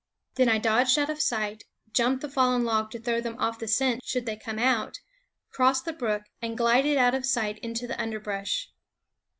[0.33, 3.67] Then I dodged out of sight, jumped the fallen log to throw them off the
[3.67, 4.97] scent should they come out,
[5.51, 8.69] crossed the brook, and glided out of sight into the underbrush.